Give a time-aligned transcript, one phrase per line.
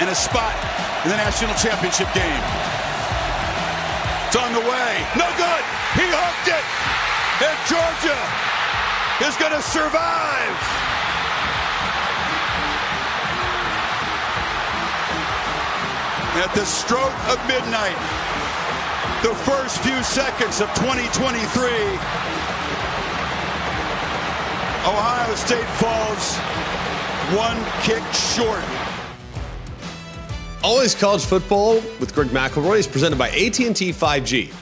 [0.00, 0.56] and a spot
[1.04, 2.44] in the national championship game.
[4.26, 4.92] It's on the way.
[5.12, 5.64] No good.
[6.00, 6.66] He hooked it.
[7.44, 8.20] And Georgia
[9.28, 10.56] is going to survive.
[16.40, 17.98] At the stroke of midnight,
[19.22, 21.68] the first few seconds of 2023,
[24.88, 26.36] Ohio State falls
[27.36, 28.89] one kick short.
[30.62, 34.52] Always college football with Greg McElroy is presented by AT&T 5G.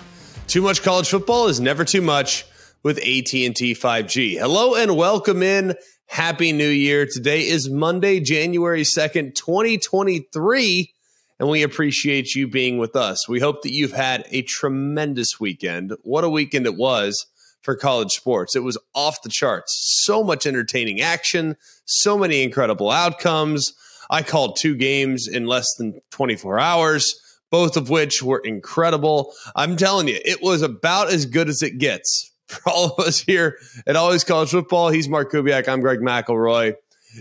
[0.47, 2.47] Too much college football is never too much
[2.85, 4.39] with AT&T 5G.
[4.39, 5.75] Hello and welcome in.
[6.07, 7.05] Happy New Year.
[7.05, 10.95] Today is Monday, January 2nd, 2023,
[11.41, 13.29] and we appreciate you being with us.
[13.29, 15.95] We hope that you've had a tremendous weekend.
[16.03, 17.27] What a weekend it was
[17.63, 18.55] for college sports.
[18.55, 19.77] It was off the charts.
[20.05, 23.73] So much entertaining action, so many incredible outcomes.
[24.11, 27.15] I called two games in less than 24 hours,
[27.51, 29.33] both of which were incredible.
[29.55, 33.21] I'm telling you, it was about as good as it gets for all of us
[33.21, 34.91] here at Always College Football.
[34.91, 35.69] He's Mark Kubiak.
[35.69, 36.75] I'm Greg McElroy.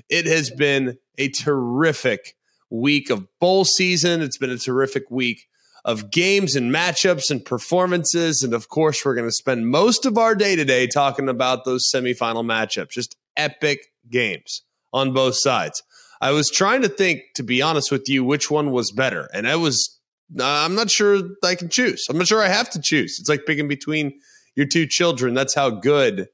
[0.09, 2.35] It has been a terrific
[2.69, 4.21] week of bowl season.
[4.21, 5.47] It's been a terrific week
[5.85, 8.43] of games and matchups and performances.
[8.43, 11.89] And of course, we're going to spend most of our day today talking about those
[11.93, 15.81] semifinal matchups, just epic games on both sides.
[16.21, 19.29] I was trying to think, to be honest with you, which one was better.
[19.33, 19.99] And I was,
[20.41, 22.05] I'm not sure I can choose.
[22.09, 23.17] I'm not sure I have to choose.
[23.19, 24.19] It's like picking between
[24.55, 25.33] your two children.
[25.33, 26.27] That's how good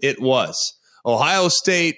[0.00, 0.56] it was.
[1.06, 1.96] Ohio State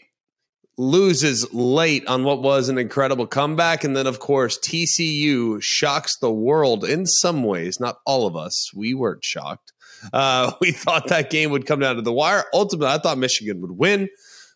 [0.81, 3.85] loses late on what was an incredible comeback.
[3.85, 8.73] And then, of course, TCU shocks the world in some ways, not all of us.
[8.75, 9.73] We weren't shocked.
[10.13, 12.45] Uh, we thought that game would come down to the wire.
[12.55, 14.09] Ultimately, I thought Michigan would win.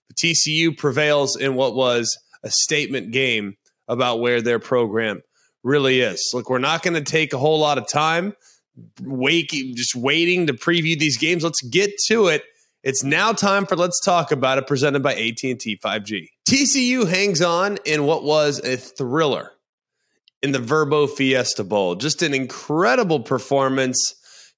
[0.08, 3.56] But TCU prevails in what was a statement game
[3.88, 5.22] about where their program
[5.62, 6.30] really is.
[6.32, 8.34] Look, we're not going to take a whole lot of time
[9.02, 11.42] waking just waiting to preview these games.
[11.42, 12.44] Let's get to it.
[12.82, 16.28] It's now time for Let's Talk About It, presented by AT&T 5G.
[16.46, 19.52] TCU hangs on in what was a thriller
[20.42, 21.94] in the Vrbo Fiesta Bowl.
[21.94, 23.98] Just an incredible performance.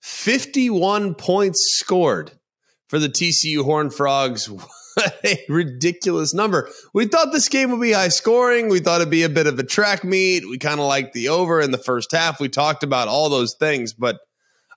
[0.01, 2.33] 51 points scored
[2.89, 4.51] for the TCU Horned Frogs.
[5.25, 6.71] a ridiculous number.
[6.95, 8.69] We thought this game would be high scoring.
[8.69, 10.49] We thought it'd be a bit of a track meet.
[10.49, 12.41] We kind of liked the over in the first half.
[12.41, 14.19] We talked about all those things, but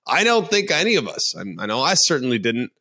[0.07, 2.71] I don't think any of us, I know I certainly didn't,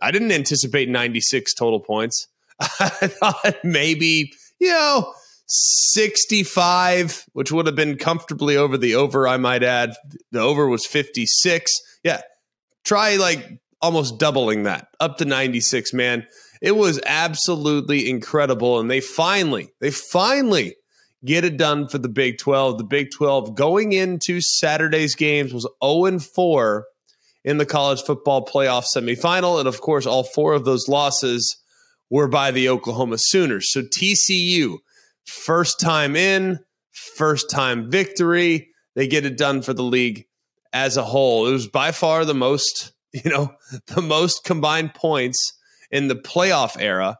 [0.00, 2.28] I didn't anticipate 96 total points.
[2.60, 5.12] I thought maybe, you know,
[5.46, 9.94] 65, which would have been comfortably over the over, I might add.
[10.30, 11.70] The over was 56.
[12.02, 12.20] Yeah.
[12.84, 16.26] Try like almost doubling that up to 96, man.
[16.64, 18.80] It was absolutely incredible.
[18.80, 20.76] And they finally, they finally
[21.22, 22.78] get it done for the Big 12.
[22.78, 26.86] The Big 12 going into Saturday's games was 0 4
[27.44, 29.58] in the college football playoff semifinal.
[29.58, 31.54] And of course, all four of those losses
[32.08, 33.70] were by the Oklahoma Sooners.
[33.70, 34.78] So TCU,
[35.26, 36.60] first time in,
[36.92, 38.70] first time victory.
[38.94, 40.24] They get it done for the league
[40.72, 41.46] as a whole.
[41.46, 43.54] It was by far the most, you know,
[43.88, 45.52] the most combined points
[45.94, 47.16] in the playoff era,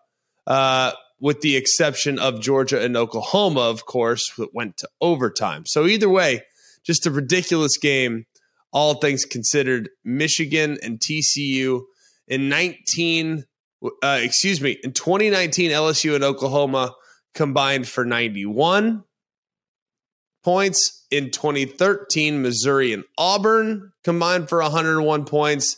[0.47, 5.65] uh, with the exception of Georgia and Oklahoma, of course, that went to overtime.
[5.65, 6.43] So either way,
[6.85, 8.27] just a ridiculous game
[8.75, 11.83] all things considered, Michigan and TCU
[12.27, 13.45] in 19,
[14.03, 16.93] uh, excuse me, in 2019, LSU and Oklahoma
[17.35, 19.05] combined for 91
[20.43, 21.07] points.
[21.13, 25.77] In 2013, Missouri and Auburn combined for 101 points.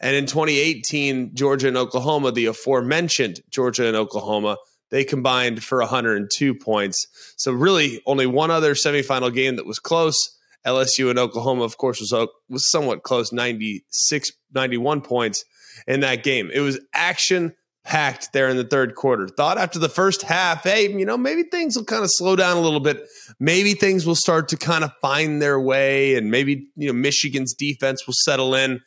[0.00, 4.58] And in 2018, Georgia and Oklahoma, the aforementioned Georgia and Oklahoma,
[4.90, 7.06] they combined for 102 points.
[7.36, 10.36] So, really, only one other semifinal game that was close
[10.66, 15.44] LSU and Oklahoma, of course, was was somewhat close, 96, 91 points
[15.86, 16.50] in that game.
[16.52, 17.54] It was action
[17.84, 19.28] packed there in the third quarter.
[19.28, 22.56] Thought after the first half, hey, you know, maybe things will kind of slow down
[22.56, 23.06] a little bit.
[23.38, 27.54] Maybe things will start to kind of find their way, and maybe you know Michigan's
[27.54, 28.80] defense will settle in.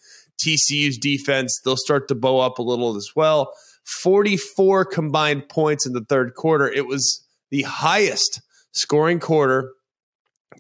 [0.44, 3.54] TCU's defense, they'll start to bow up a little as well.
[4.02, 6.68] 44 combined points in the third quarter.
[6.68, 8.42] It was the highest
[8.72, 9.72] scoring quarter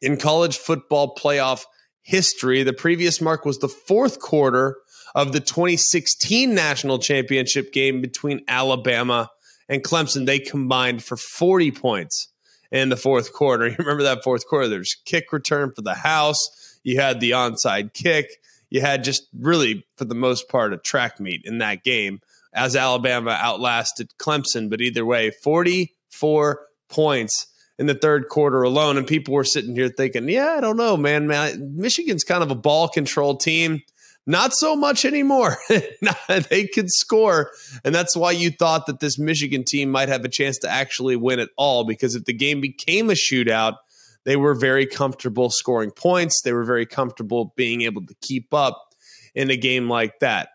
[0.01, 1.65] in college football playoff
[2.01, 2.63] history.
[2.63, 4.77] The previous mark was the fourth quarter
[5.15, 9.29] of the 2016 national championship game between Alabama
[9.67, 10.25] and Clemson.
[10.25, 12.29] They combined for 40 points
[12.71, 13.67] in the fourth quarter.
[13.69, 14.67] You remember that fourth quarter?
[14.67, 16.37] There's kick return for the house.
[16.83, 18.27] You had the onside kick.
[18.69, 22.21] You had just really, for the most part, a track meet in that game
[22.53, 24.69] as Alabama outlasted Clemson.
[24.69, 28.97] But either way, 44 points in the third quarter alone.
[28.97, 31.27] And people were sitting here thinking, yeah, I don't know, man.
[31.27, 33.81] man Michigan's kind of a ball control team.
[34.27, 35.57] Not so much anymore.
[36.49, 37.51] they could score.
[37.83, 41.15] And that's why you thought that this Michigan team might have a chance to actually
[41.15, 41.83] win it all.
[41.83, 43.77] Because if the game became a shootout,
[44.25, 46.41] they were very comfortable scoring points.
[46.41, 48.93] They were very comfortable being able to keep up
[49.33, 50.49] in a game like that.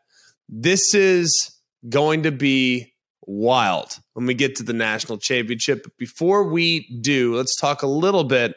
[0.49, 1.59] This is
[1.89, 2.95] going to be
[3.27, 5.83] wild when we get to the national championship.
[5.83, 8.55] But before we do, let's talk a little bit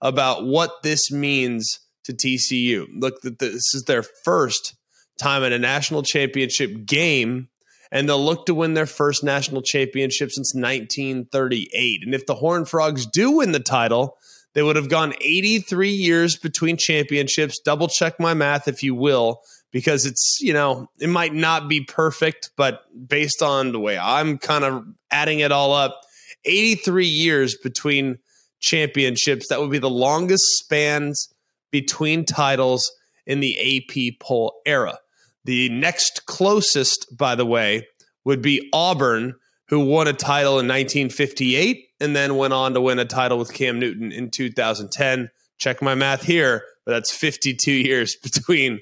[0.00, 2.86] about what this means to TCU.
[2.94, 4.74] Look, this is their first
[5.20, 7.48] time in a national championship game,
[7.90, 12.00] and they'll look to win their first national championship since 1938.
[12.04, 14.16] And if the Horned Frogs do win the title,
[14.58, 17.60] they would have gone 83 years between championships.
[17.60, 19.40] Double check my math if you will
[19.70, 24.36] because it's, you know, it might not be perfect, but based on the way I'm
[24.36, 26.00] kind of adding it all up,
[26.44, 28.18] 83 years between
[28.58, 29.46] championships.
[29.48, 31.32] That would be the longest spans
[31.70, 32.90] between titles
[33.28, 34.98] in the AP poll era.
[35.44, 37.86] The next closest, by the way,
[38.24, 39.36] would be Auburn,
[39.68, 43.52] who won a title in 1958 and then went on to win a title with
[43.52, 45.30] Cam Newton in 2010.
[45.58, 48.80] Check my math here, but that's 52 years between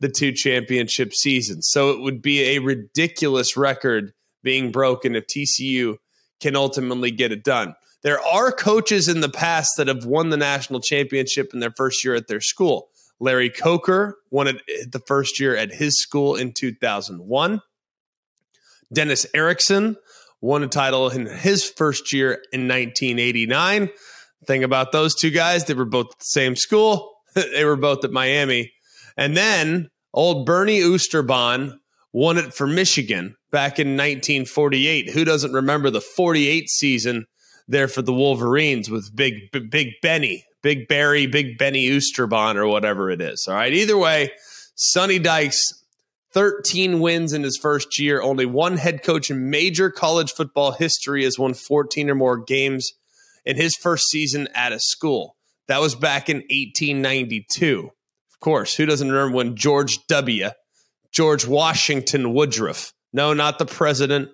[0.00, 1.68] the two championship seasons.
[1.70, 4.12] So it would be a ridiculous record
[4.42, 5.96] being broken if TCU
[6.40, 7.74] can ultimately get it done.
[8.02, 12.04] There are coaches in the past that have won the national championship in their first
[12.04, 12.90] year at their school.
[13.18, 17.62] Larry Coker won it the first year at his school in 2001.
[18.92, 19.96] Dennis Erickson
[20.44, 23.88] won a title in his first year in 1989.
[24.46, 27.14] Thing about those two guys, they were both at the same school.
[27.34, 28.74] they were both at Miami.
[29.16, 31.78] And then old Bernie Oosterbaan
[32.12, 35.10] won it for Michigan back in 1948.
[35.10, 37.24] Who doesn't remember the 48 season
[37.66, 43.10] there for the Wolverines with Big Big Benny, Big Barry, Big Benny Oosterbaan or whatever
[43.10, 43.46] it is.
[43.48, 43.72] All right.
[43.72, 44.30] Either way,
[44.74, 45.83] Sonny Dykes
[46.34, 48.20] 13 wins in his first year.
[48.20, 52.90] Only one head coach in major college football history has won 14 or more games
[53.44, 55.36] in his first season at a school.
[55.68, 57.90] That was back in 1892
[58.32, 60.50] Of course, who doesn't remember when George W.,
[61.12, 64.30] George Washington Woodruff, no, not the president,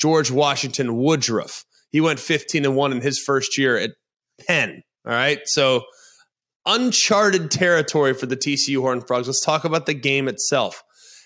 [0.00, 1.64] George Washington Woodruff.
[1.90, 3.90] He went 15 and 1 in his first year at
[4.46, 4.82] Penn.
[5.06, 5.40] All right.
[5.44, 5.82] So
[6.66, 9.28] uncharted territory for the TCU Horned Frogs.
[9.28, 10.82] Let's talk about the game itself.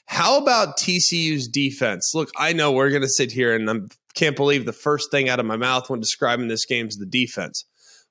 [0.08, 2.12] How about TCU's defense?
[2.14, 3.74] Look, I know we're going to sit here and I
[4.14, 7.06] can't believe the first thing out of my mouth when describing this game is the
[7.06, 7.66] defense.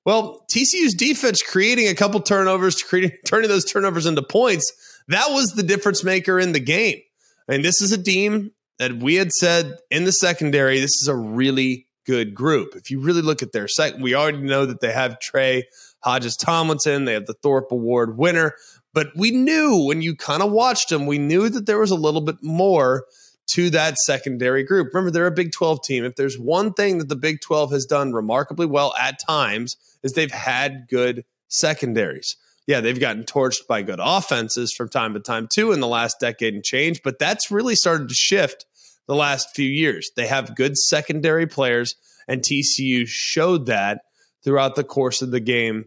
[0.06, 4.72] Well, TCU's defense creating a couple turnovers, creating, turning those turnovers into points,
[5.08, 7.02] that was the difference maker in the game.
[7.48, 11.16] And this is a team that we had said in the secondary, this is a
[11.16, 12.76] really good group.
[12.76, 15.64] If you really look at their site, we already know that they have Trey
[16.02, 18.54] Hodges Tomlinson, they have the Thorpe Award winner,
[18.98, 21.96] but we knew when you kind of watched them, we knew that there was a
[21.96, 23.06] little bit more
[23.52, 24.92] to that secondary group.
[24.92, 26.04] Remember, they're a Big 12 team.
[26.04, 30.14] If there's one thing that the Big 12 has done remarkably well at times, is
[30.14, 32.38] they've had good secondaries.
[32.66, 36.20] Yeah, they've gotten torched by good offenses from time to time too in the last
[36.20, 38.66] decade and change, but that's really started to shift
[39.06, 40.10] the last few years.
[40.16, 41.94] They have good secondary players,
[42.28, 44.02] and TCU showed that
[44.44, 45.86] throughout the course of the game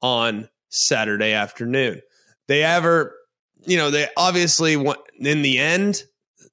[0.00, 2.02] on Saturday afternoon.
[2.52, 3.16] They ever,
[3.64, 6.02] you know, they obviously in the end,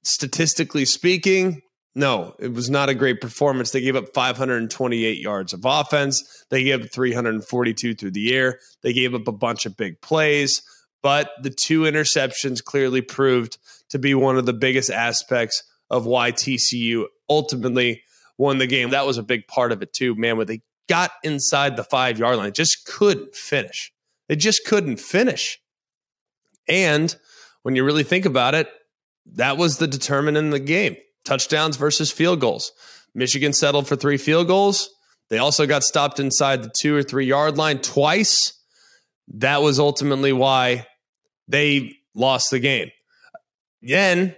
[0.02, 1.60] statistically speaking,
[1.94, 3.70] no, it was not a great performance.
[3.70, 6.46] They gave up 528 yards of offense.
[6.48, 8.60] They gave up 342 through the air.
[8.82, 10.62] They gave up a bunch of big plays,
[11.02, 13.58] but the two interceptions clearly proved
[13.90, 18.00] to be one of the biggest aspects of why TCU ultimately
[18.38, 18.88] won the game.
[18.88, 20.38] That was a big part of it too, man.
[20.38, 23.92] When they got inside the five yard line, just couldn't finish.
[24.28, 25.59] They just couldn't finish.
[26.68, 27.14] And
[27.62, 28.68] when you really think about it,
[29.34, 32.72] that was the determinant in the game touchdowns versus field goals.
[33.14, 34.88] Michigan settled for three field goals.
[35.28, 38.58] They also got stopped inside the two or three yard line twice.
[39.34, 40.86] That was ultimately why
[41.46, 42.90] they lost the game.
[43.82, 44.34] Then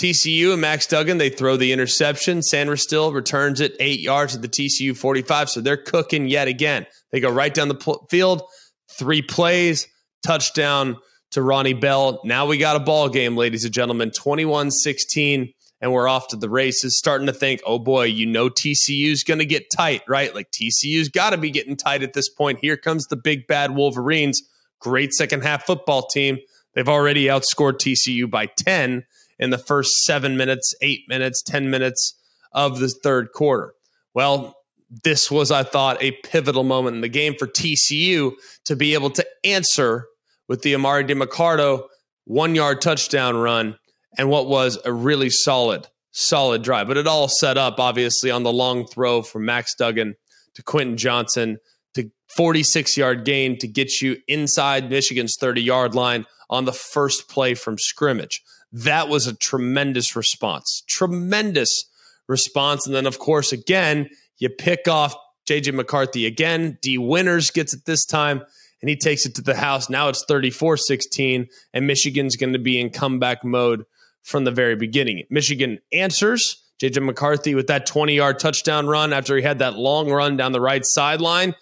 [0.00, 2.40] TCU and Max Duggan, they throw the interception.
[2.40, 5.50] Sainristil returns it eight yards at the TCU 45.
[5.50, 6.86] So they're cooking yet again.
[7.10, 8.42] They go right down the pl- field,
[8.90, 9.86] three plays,
[10.24, 10.96] touchdown
[11.32, 12.20] to Ronnie Bell.
[12.24, 16.36] Now we got a ball game, ladies and gentlemen, 21 16 and we're off to
[16.36, 20.32] the races, starting to think, oh boy, you know TCU's going to get tight, right?
[20.32, 22.60] Like TCU's got to be getting tight at this point.
[22.62, 24.40] Here comes the big bad Wolverines.
[24.78, 26.38] Great second half football team.
[26.74, 29.04] They've already outscored TCU by 10
[29.40, 32.16] in the first seven minutes, eight minutes, 10 minutes
[32.52, 33.74] of the third quarter.
[34.14, 34.56] Well,
[35.02, 38.32] this was, I thought, a pivotal moment in the game for TCU
[38.66, 40.06] to be able to answer
[40.52, 41.84] with the Emari Demercado
[42.26, 43.74] one yard touchdown run
[44.18, 46.88] and what was a really solid, solid drive.
[46.88, 50.14] But it all set up, obviously, on the long throw from Max Duggan
[50.54, 51.56] to Quentin Johnston
[51.94, 57.30] to 46 yard gain to get you inside Michigan's 30 yard line on the first
[57.30, 58.42] play from scrimmage.
[58.72, 60.82] That was a tremendous response.
[60.86, 61.86] Tremendous
[62.28, 62.86] response.
[62.86, 65.14] And then, of course, again, you pick off
[65.48, 66.76] JJ McCarthy again.
[66.82, 68.42] Dee Winters gets it this time
[68.82, 69.88] and he takes it to the house.
[69.88, 73.84] Now it's 34 16, and Michigan's going to be in comeback mode
[74.22, 75.24] from the very beginning.
[75.30, 76.58] Michigan answers.
[76.82, 80.50] JJ McCarthy with that 20 yard touchdown run after he had that long run down
[80.50, 81.54] the right sideline.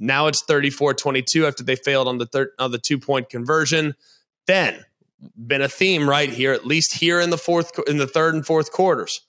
[0.00, 3.94] Now it's 34 22 after they failed on the, third, on the two point conversion.
[4.46, 4.84] Then,
[5.36, 8.44] been a theme right here, at least here in the fourth, in the third and
[8.44, 9.20] fourth quarters.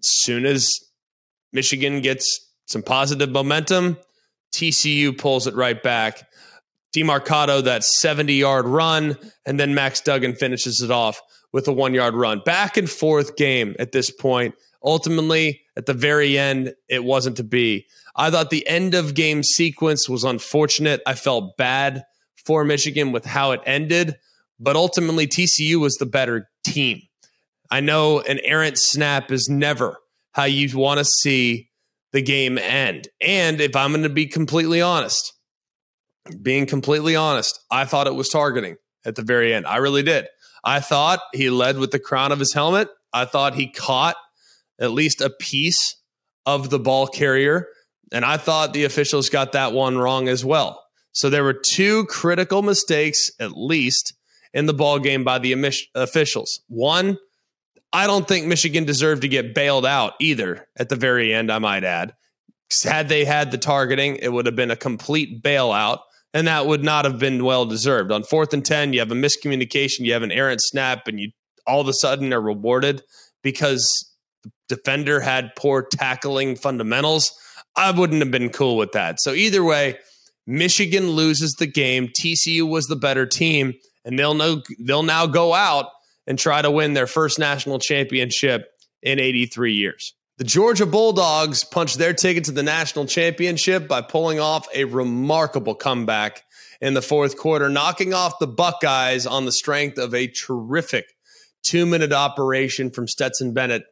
[0.00, 0.70] As soon as
[1.52, 3.98] Michigan gets some positive momentum,
[4.52, 6.28] TCU pulls it right back.
[6.94, 11.20] Demercado that 70 yard run, and then Max Duggan finishes it off
[11.52, 12.40] with a one yard run.
[12.44, 14.54] Back and forth game at this point.
[14.82, 17.86] Ultimately, at the very end, it wasn't to be.
[18.14, 21.02] I thought the end of game sequence was unfortunate.
[21.06, 22.04] I felt bad
[22.44, 24.16] for Michigan with how it ended,
[24.58, 27.02] but ultimately, TCU was the better team.
[27.70, 29.98] I know an errant snap is never
[30.32, 31.68] how you want to see
[32.16, 33.08] the game end.
[33.20, 35.34] And if I'm going to be completely honest,
[36.40, 39.66] being completely honest, I thought it was targeting at the very end.
[39.66, 40.26] I really did.
[40.64, 42.88] I thought he led with the crown of his helmet.
[43.12, 44.16] I thought he caught
[44.80, 45.96] at least a piece
[46.46, 47.68] of the ball carrier.
[48.10, 50.82] And I thought the officials got that one wrong as well.
[51.12, 54.14] So there were two critical mistakes, at least,
[54.54, 55.52] in the ball game by the
[55.94, 56.60] officials.
[56.68, 57.18] One,
[57.96, 61.58] I don't think Michigan deserved to get bailed out either at the very end, I
[61.58, 62.12] might add.
[62.84, 66.00] Had they had the targeting, it would have been a complete bailout
[66.36, 68.12] and that would not have been well deserved.
[68.12, 71.30] On fourth and 10, you have a miscommunication, you have an errant snap, and you
[71.66, 73.02] all of a sudden are rewarded
[73.42, 73.90] because
[74.44, 77.32] the defender had poor tackling fundamentals.
[77.74, 79.18] I wouldn't have been cool with that.
[79.20, 79.96] So, either way,
[80.46, 82.08] Michigan loses the game.
[82.08, 83.72] TCU was the better team,
[84.04, 85.86] and they'll know they'll now go out
[86.26, 88.68] and try to win their first national championship
[89.02, 90.14] in 83 years.
[90.38, 95.74] The Georgia Bulldogs punched their ticket to the national championship by pulling off a remarkable
[95.74, 96.42] comeback
[96.80, 101.06] in the fourth quarter, knocking off the Buckeyes on the strength of a terrific
[101.62, 103.84] two minute operation from Stetson Bennett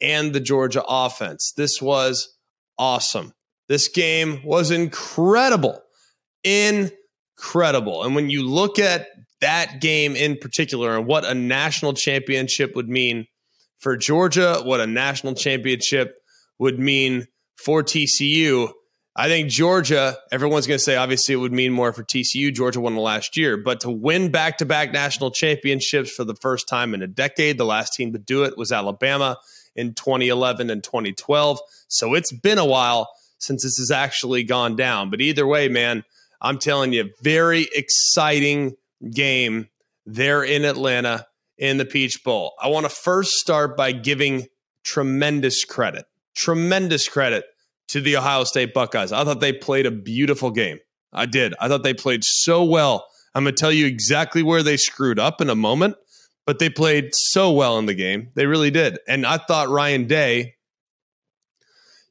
[0.00, 1.52] and the Georgia offense.
[1.56, 2.36] This was
[2.78, 3.32] awesome.
[3.68, 5.80] This game was incredible.
[6.44, 8.04] Incredible.
[8.04, 9.08] And when you look at
[9.46, 13.28] that game in particular and what a national championship would mean
[13.78, 16.18] for Georgia, what a national championship
[16.58, 18.72] would mean for TCU.
[19.14, 22.52] I think Georgia, everyone's going to say obviously it would mean more for TCU.
[22.52, 26.34] Georgia won the last year, but to win back to back national championships for the
[26.34, 29.36] first time in a decade, the last team to do it was Alabama
[29.76, 31.60] in 2011 and 2012.
[31.86, 35.08] So it's been a while since this has actually gone down.
[35.08, 36.02] But either way, man,
[36.42, 38.74] I'm telling you, very exciting
[39.14, 39.68] game
[40.04, 41.26] there in Atlanta
[41.58, 42.54] in the Peach Bowl.
[42.60, 44.46] I want to first start by giving
[44.84, 47.44] tremendous credit, tremendous credit
[47.88, 49.12] to the Ohio State Buckeyes.
[49.12, 50.78] I thought they played a beautiful game.
[51.12, 51.54] I did.
[51.60, 53.06] I thought they played so well.
[53.34, 55.96] I'm going to tell you exactly where they screwed up in a moment,
[56.46, 58.30] but they played so well in the game.
[58.34, 58.98] They really did.
[59.08, 60.54] And I thought Ryan Day,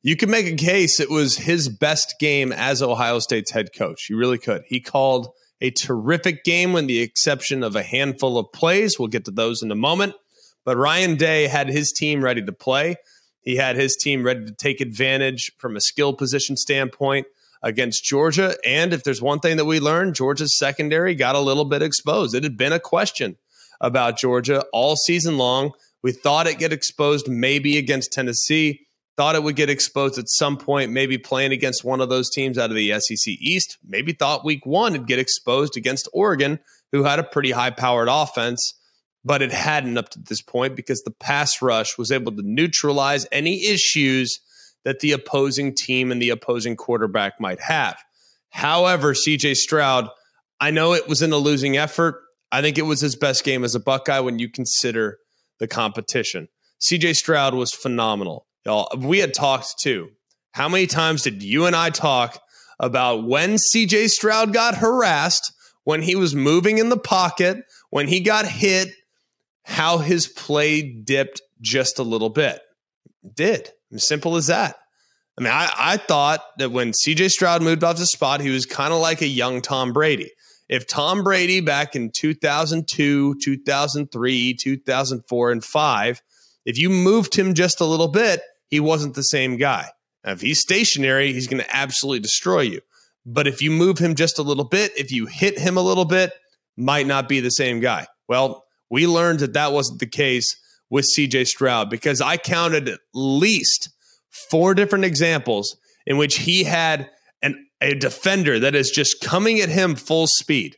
[0.01, 4.07] you could make a case it was his best game as Ohio State's head coach.
[4.09, 4.63] You really could.
[4.67, 5.29] He called
[5.61, 8.99] a terrific game, with the exception of a handful of plays.
[8.99, 10.13] We'll get to those in a moment.
[10.63, 12.95] But Ryan Day had his team ready to play.
[13.41, 17.27] He had his team ready to take advantage from a skill position standpoint
[17.61, 18.55] against Georgia.
[18.65, 22.35] And if there's one thing that we learned, Georgia's secondary got a little bit exposed.
[22.35, 23.37] It had been a question
[23.79, 25.71] about Georgia all season long.
[26.01, 28.81] We thought it get exposed maybe against Tennessee.
[29.17, 32.57] Thought it would get exposed at some point, maybe playing against one of those teams
[32.57, 33.77] out of the SEC East.
[33.85, 36.59] Maybe thought week one would get exposed against Oregon,
[36.91, 38.77] who had a pretty high powered offense,
[39.23, 43.25] but it hadn't up to this point because the pass rush was able to neutralize
[43.31, 44.39] any issues
[44.83, 47.97] that the opposing team and the opposing quarterback might have.
[48.49, 50.09] However, CJ Stroud,
[50.61, 52.21] I know it was in a losing effort.
[52.51, 55.17] I think it was his best game as a Buckeye when you consider
[55.59, 56.47] the competition.
[56.79, 58.44] CJ Stroud was phenomenal.
[58.65, 60.09] Y'all, we had talked too.
[60.53, 62.41] How many times did you and I talk
[62.79, 65.53] about when CJ Stroud got harassed,
[65.83, 67.57] when he was moving in the pocket,
[67.89, 68.89] when he got hit,
[69.63, 72.59] how his play dipped just a little bit?
[73.23, 73.69] It did.
[73.97, 74.75] Simple as that.
[75.37, 78.65] I mean, I, I thought that when CJ Stroud moved off the spot, he was
[78.65, 80.31] kind of like a young Tom Brady.
[80.69, 86.21] If Tom Brady back in 2002, 2003, 2004, and 5,
[86.65, 89.89] if you moved him just a little bit, he wasn't the same guy.
[90.23, 92.81] Now, if he's stationary, he's going to absolutely destroy you.
[93.25, 96.05] But if you move him just a little bit, if you hit him a little
[96.05, 96.31] bit,
[96.77, 98.07] might not be the same guy.
[98.27, 100.55] Well, we learned that that wasn't the case
[100.89, 103.89] with CJ Stroud because I counted at least
[104.49, 107.09] four different examples in which he had
[107.41, 110.75] an, a defender that is just coming at him full speed.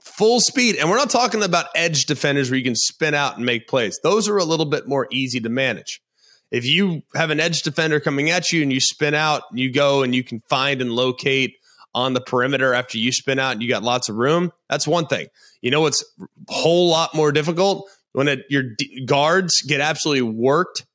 [0.00, 0.76] Full speed.
[0.76, 3.98] And we're not talking about edge defenders where you can spin out and make plays.
[4.02, 6.00] Those are a little bit more easy to manage.
[6.50, 10.02] If you have an edge defender coming at you and you spin out, you go
[10.02, 11.56] and you can find and locate
[11.94, 15.06] on the perimeter after you spin out and you got lots of room, that's one
[15.06, 15.26] thing.
[15.62, 17.88] You know what's a whole lot more difficult?
[18.12, 20.86] When it, your d- guards get absolutely worked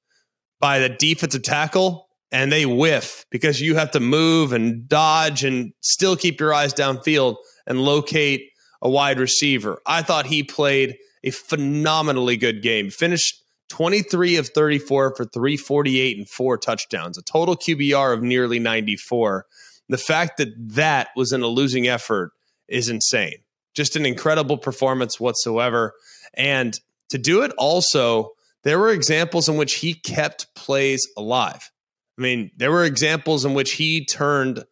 [0.60, 5.74] by the defensive tackle and they whiff because you have to move and dodge and
[5.82, 7.36] still keep your eyes downfield
[7.68, 9.82] and locate a wide receiver.
[9.86, 12.90] I thought he played a phenomenally good game.
[12.90, 13.41] Finished
[13.72, 19.46] 23 of 34 for 348 and four touchdowns, a total QBR of nearly 94.
[19.88, 22.34] The fact that that was in a losing effort
[22.68, 23.38] is insane.
[23.74, 25.94] Just an incredible performance whatsoever.
[26.34, 26.78] And
[27.10, 28.32] to do it also
[28.64, 31.72] there were examples in which he kept plays alive.
[32.18, 34.64] I mean, there were examples in which he turned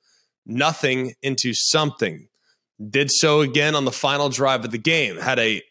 [0.45, 2.27] nothing into something.
[2.89, 5.17] Did so again on the final drive of the game.
[5.17, 5.61] Had a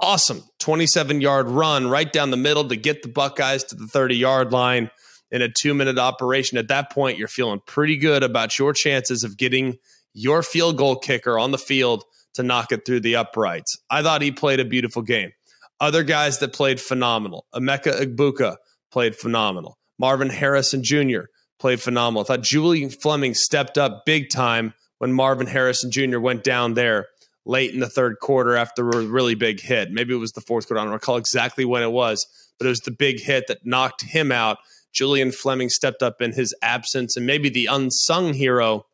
[0.00, 4.16] awesome 27 yard run right down the middle to get the Buckeyes to the 30
[4.16, 4.90] yard line
[5.30, 6.58] in a two minute operation.
[6.58, 9.78] At that point, you're feeling pretty good about your chances of getting
[10.12, 13.76] your field goal kicker on the field to knock it through the uprights.
[13.90, 15.32] I thought he played a beautiful game.
[15.80, 17.46] Other guys that played phenomenal.
[17.54, 18.56] Emeka Egbuka
[18.90, 19.78] played phenomenal.
[19.98, 21.24] Marvin Harrison Jr.
[21.58, 22.22] played phenomenal.
[22.22, 26.18] I thought Julian Fleming stepped up big time when Marvin Harrison Jr.
[26.18, 27.08] went down there
[27.46, 29.92] late in the third quarter after a really big hit.
[29.92, 30.80] Maybe it was the fourth quarter.
[30.80, 32.26] I don't recall exactly when it was,
[32.58, 34.58] but it was the big hit that knocked him out.
[34.92, 38.86] Julian Fleming stepped up in his absence, and maybe the unsung hero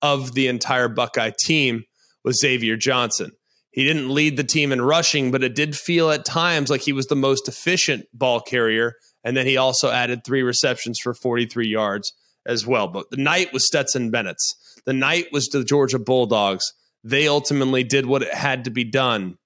[0.00, 1.84] of the entire Buckeye team
[2.24, 3.32] was Xavier Johnson.
[3.70, 6.92] He didn't lead the team in rushing, but it did feel at times like he
[6.92, 8.94] was the most efficient ball carrier.
[9.24, 12.12] And then he also added three receptions for 43 yards
[12.44, 12.88] as well.
[12.88, 14.54] But the night was Stetson Bennett's.
[14.84, 16.72] The night was the Georgia Bulldogs.
[17.04, 19.38] They ultimately did what it had to be done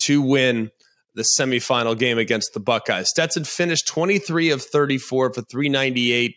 [0.00, 0.70] to win
[1.14, 3.08] the semifinal game against the Buckeyes.
[3.08, 6.36] Stetson finished 23 of 34 for 398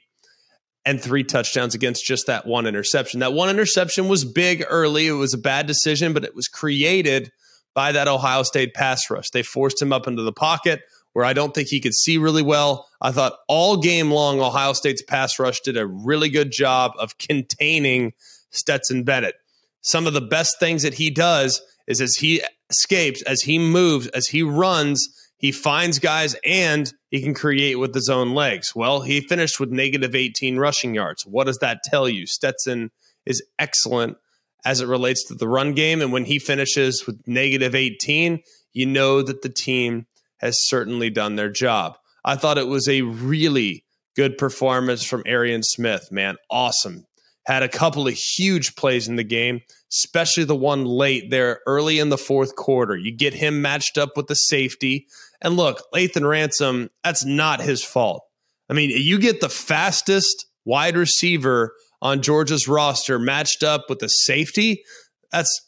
[0.86, 3.20] and three touchdowns against just that one interception.
[3.20, 5.08] That one interception was big early.
[5.08, 7.32] It was a bad decision, but it was created
[7.74, 9.30] by that Ohio State pass rush.
[9.32, 10.82] They forced him up into the pocket
[11.14, 12.88] where I don't think he could see really well.
[13.02, 17.18] I thought all game long, Ohio State's pass rush did a really good job of
[17.18, 18.14] containing
[18.52, 19.36] Stetson Bennett.
[19.82, 24.08] Some of the best things that he does is as he escapes, as he moves,
[24.08, 28.76] as he runs, he finds guys and he can create with his own legs.
[28.76, 31.26] Well, he finished with negative 18 rushing yards.
[31.26, 32.26] What does that tell you?
[32.26, 32.92] Stetson
[33.26, 34.18] is excellent
[34.66, 36.02] as it relates to the run game.
[36.02, 38.42] And when he finishes with negative 18,
[38.74, 41.98] you know that the team has certainly done their job.
[42.26, 43.86] I thought it was a really
[44.16, 46.36] good performance from Arian Smith, man.
[46.50, 47.07] Awesome.
[47.48, 52.00] Had a couple of huge plays in the game especially the one late there early
[52.00, 52.96] in the fourth quarter.
[52.96, 55.08] You get him matched up with the safety.
[55.42, 58.24] And look, Lathan Ransom, that's not his fault.
[58.70, 64.10] I mean, you get the fastest wide receiver on Georgia's roster matched up with the
[64.10, 64.84] safety,
[65.32, 65.62] that's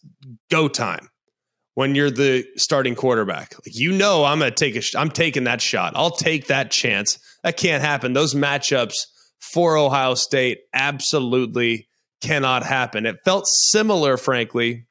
[0.51, 1.09] go time
[1.73, 3.55] when you're the starting quarterback.
[3.65, 5.93] Like you know I'm going to take a sh- I'm taking that shot.
[5.95, 7.17] I'll take that chance.
[7.43, 8.13] That can't happen.
[8.13, 8.93] Those matchups
[9.39, 11.87] for Ohio State absolutely
[12.21, 13.05] cannot happen.
[13.05, 14.85] It felt similar, frankly,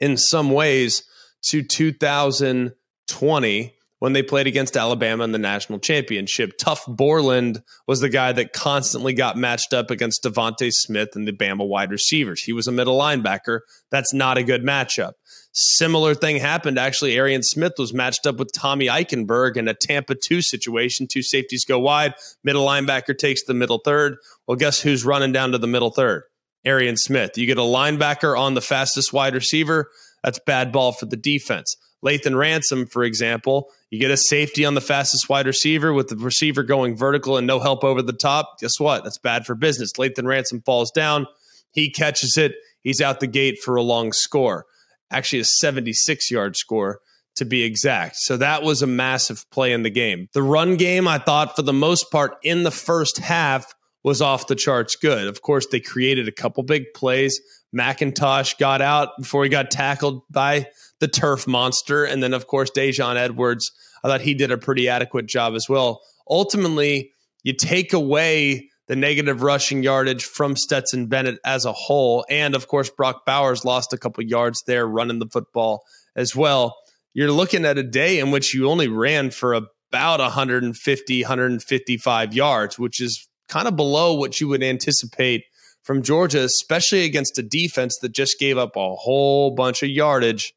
[0.00, 1.04] in some ways
[1.48, 6.56] to 2020 when they played against Alabama in the national championship.
[6.58, 11.32] Tuf Borland was the guy that constantly got matched up against DeVonta Smith and the
[11.32, 12.42] Bama wide receivers.
[12.42, 13.60] He was a middle linebacker.
[13.90, 15.12] That's not a good matchup.
[15.52, 16.78] Similar thing happened.
[16.78, 21.08] Actually, Arian Smith was matched up with Tommy Eichenberg in a Tampa 2 situation.
[21.10, 22.14] Two safeties go wide.
[22.44, 24.16] Middle linebacker takes the middle third.
[24.46, 26.22] Well, guess who's running down to the middle third?
[26.64, 27.36] Arian Smith.
[27.36, 29.90] You get a linebacker on the fastest wide receiver.
[30.22, 31.74] That's bad ball for the defense.
[32.04, 36.16] Lathan Ransom, for example, you get a safety on the fastest wide receiver with the
[36.16, 38.58] receiver going vertical and no help over the top.
[38.60, 39.04] Guess what?
[39.04, 39.92] That's bad for business.
[39.94, 41.26] Lathan Ransom falls down.
[41.72, 42.54] He catches it.
[42.82, 44.66] He's out the gate for a long score
[45.10, 47.00] actually a 76 yard score
[47.36, 48.16] to be exact.
[48.16, 50.28] So that was a massive play in the game.
[50.32, 54.46] The run game, I thought, for the most part, in the first half, was off
[54.46, 55.26] the charts good.
[55.26, 57.40] Of course, they created a couple big plays.
[57.76, 60.66] McIntosh got out before he got tackled by
[61.00, 62.04] the turf monster.
[62.04, 63.70] And then, of course, Daijun Edwards,
[64.02, 66.00] I thought he did a pretty adequate job as well.
[66.28, 72.24] Ultimately, you take away the negative rushing yardage from Stetson Bennett as a whole.
[72.28, 75.84] And of course, Brock Bowers lost a couple yards there running the football
[76.16, 76.76] as well.
[77.14, 82.80] You're looking at a day in which you only ran for about 150, 155 yards,
[82.80, 85.44] which is kind of below what you would anticipate
[85.84, 90.52] from Georgia, especially against a defense that just gave up a whole bunch of yardage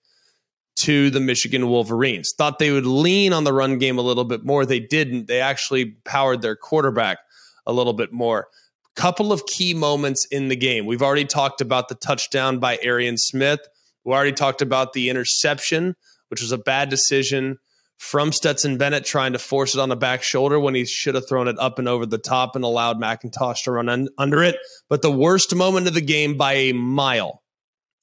[0.78, 2.34] to the Michigan Wolverines.
[2.36, 4.66] Thought they would lean on the run game a little bit more.
[4.66, 5.28] They didn't.
[5.28, 7.20] They actually powered their quarterback
[7.66, 8.48] a little bit more.
[8.96, 10.86] Couple of key moments in the game.
[10.86, 13.60] We've already talked about the touchdown by Arian Smith.
[14.04, 15.96] We already talked about the interception,
[16.30, 17.58] which was a bad decision
[17.98, 21.28] from Stetson Bennett trying to force it on the back shoulder when he should have
[21.28, 24.58] thrown it up and over the top and allowed McIntosh to run un- under it.
[24.90, 27.42] But the worst moment of the game by a mile,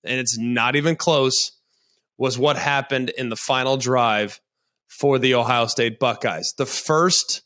[0.03, 1.53] and it's not even close,
[2.17, 4.41] was what happened in the final drive
[4.89, 6.55] for the Ohio State Buckeyes.
[6.57, 7.43] The first,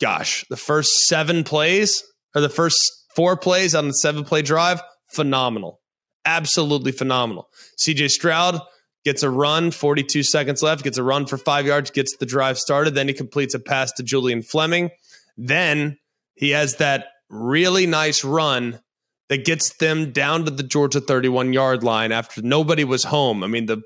[0.00, 2.02] gosh, the first seven plays
[2.34, 2.78] or the first
[3.14, 4.80] four plays on the seven play drive,
[5.12, 5.80] phenomenal.
[6.24, 7.48] Absolutely phenomenal.
[7.78, 8.60] CJ Stroud
[9.04, 12.58] gets a run, 42 seconds left, gets a run for five yards, gets the drive
[12.58, 12.94] started.
[12.94, 14.90] Then he completes a pass to Julian Fleming.
[15.36, 15.98] Then
[16.34, 18.80] he has that really nice run
[19.28, 23.44] that gets them down to the Georgia 31 yard line after nobody was home.
[23.44, 23.80] I mean, the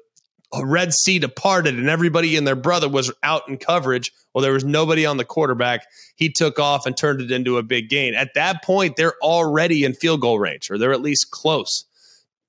[0.62, 4.12] Red Sea departed and everybody and their brother was out in coverage.
[4.32, 5.86] Well, there was nobody on the quarterback.
[6.16, 8.14] He took off and turned it into a big gain.
[8.14, 11.84] At that point, they're already in field goal range, or they're at least close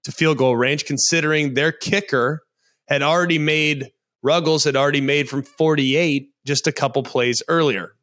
[0.03, 2.43] to field goal range, considering their kicker
[2.87, 3.91] had already made
[4.25, 7.93] Ruggles had already made from 48 just a couple plays earlier.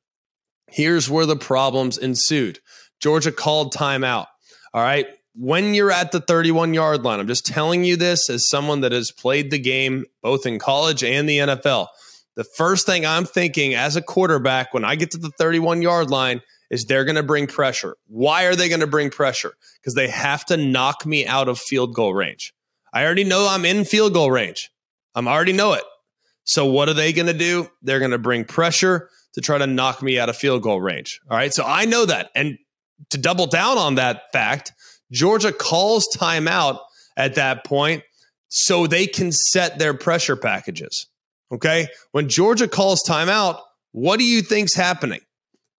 [0.69, 2.61] Here's where the problems ensued.
[3.01, 4.27] Georgia called timeout.
[4.73, 5.09] All right.
[5.35, 8.92] When you're at the 31 yard line, I'm just telling you this as someone that
[8.92, 11.88] has played the game both in college and the NFL.
[12.37, 16.11] The first thing I'm thinking as a quarterback when I get to the 31 yard
[16.11, 17.97] line is they're going to bring pressure.
[18.07, 19.53] Why are they going to bring pressure?
[19.81, 22.55] Because they have to knock me out of field goal range.
[22.92, 24.71] I already know I'm in field goal range.
[25.14, 25.85] I am already know it.
[26.45, 27.71] So what are they going to do?
[27.83, 31.21] They're going to bring pressure to try to knock me out of field goal range.
[31.31, 31.53] All right.
[31.53, 32.31] So I know that.
[32.35, 32.59] And
[33.11, 34.73] to double down on that fact,
[35.12, 36.79] Georgia calls timeout
[37.16, 38.03] at that point
[38.48, 41.07] so they can set their pressure packages.
[41.53, 41.88] Okay.
[42.12, 43.61] When Georgia calls timeout,
[43.92, 45.20] what do you think's happening?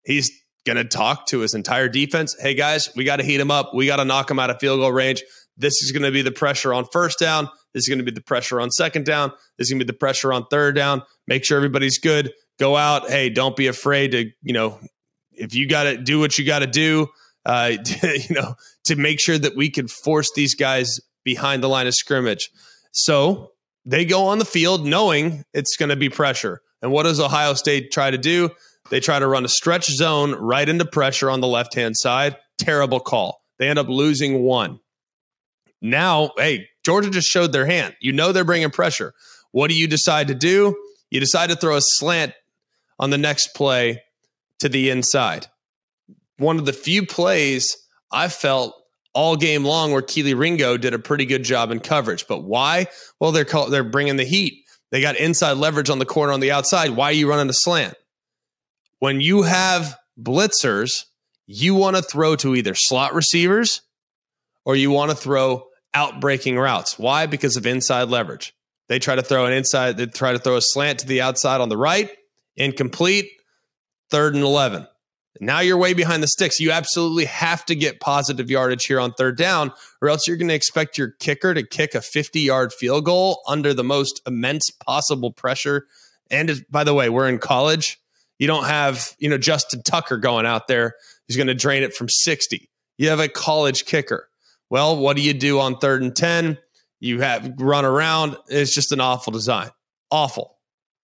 [0.05, 0.31] He's
[0.65, 2.35] going to talk to his entire defense.
[2.39, 3.73] Hey, guys, we got to heat him up.
[3.73, 5.23] We got to knock him out of field goal range.
[5.57, 7.49] This is going to be the pressure on first down.
[7.73, 9.31] This is going to be the pressure on second down.
[9.57, 11.03] This is going to be the pressure on third down.
[11.27, 12.31] Make sure everybody's good.
[12.59, 13.09] Go out.
[13.09, 14.79] Hey, don't be afraid to, you know,
[15.31, 17.07] if you got to do what you got to do,
[17.45, 17.71] uh,
[18.03, 21.95] you know, to make sure that we can force these guys behind the line of
[21.95, 22.49] scrimmage.
[22.91, 23.51] So
[23.85, 26.61] they go on the field knowing it's going to be pressure.
[26.81, 28.49] And what does Ohio State try to do?
[28.89, 32.35] They try to run a stretch zone right into pressure on the left hand side.
[32.57, 33.41] Terrible call.
[33.57, 34.79] They end up losing one.
[35.81, 37.95] Now, hey, Georgia just showed their hand.
[38.01, 39.13] You know they're bringing pressure.
[39.51, 40.75] What do you decide to do?
[41.09, 42.33] You decide to throw a slant
[42.99, 44.01] on the next play
[44.59, 45.47] to the inside.
[46.37, 47.77] One of the few plays
[48.13, 48.75] I felt
[49.13, 52.27] all game long where Kelee Ringo did a pretty good job in coverage.
[52.27, 52.87] But why?
[53.19, 54.63] Well, they're call, they're bringing the heat.
[54.91, 56.91] They got inside leverage on the corner on the outside.
[56.91, 57.95] Why are you running a slant?
[58.99, 61.05] When you have blitzers,
[61.45, 63.81] you want to throw to either slot receivers
[64.65, 66.97] or you want to throw out breaking routes.
[66.97, 67.25] Why?
[67.25, 68.53] Because of inside leverage.
[68.87, 71.61] They try to throw an inside, they try to throw a slant to the outside
[71.61, 72.09] on the right,
[72.55, 73.29] incomplete,
[74.09, 74.87] third and 11.
[75.39, 76.59] Now you're way behind the sticks.
[76.59, 80.49] You absolutely have to get positive yardage here on third down, or else you're going
[80.49, 84.69] to expect your kicker to kick a 50 yard field goal under the most immense
[84.69, 85.87] possible pressure.
[86.29, 87.99] And by the way, we're in college.
[88.37, 90.95] You don't have, you know, Justin Tucker going out there
[91.27, 92.69] who's going to drain it from 60.
[92.97, 94.29] You have a college kicker.
[94.69, 96.57] Well, what do you do on third and 10?
[96.99, 98.37] You have run around.
[98.47, 99.69] It's just an awful design.
[100.09, 100.52] Awful.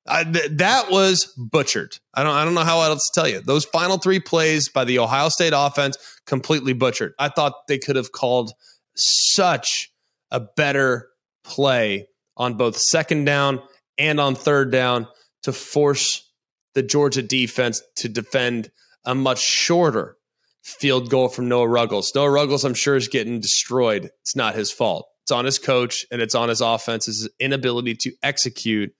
[0.08, 1.98] I, th- that was butchered.
[2.14, 2.34] I don't.
[2.34, 3.40] I don't know how else to tell you.
[3.40, 7.14] Those final three plays by the Ohio State offense completely butchered.
[7.18, 8.52] I thought they could have called
[8.94, 9.92] such
[10.30, 11.08] a better
[11.44, 13.60] play on both second down
[13.96, 15.08] and on third down
[15.42, 16.30] to force
[16.74, 18.70] the Georgia defense to defend
[19.04, 20.16] a much shorter
[20.62, 22.12] field goal from Noah Ruggles.
[22.14, 24.10] Noah Ruggles, I'm sure, is getting destroyed.
[24.20, 25.08] It's not his fault.
[25.22, 28.92] It's on his coach and it's on his offense's inability to execute